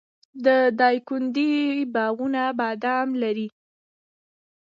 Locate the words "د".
0.45-0.47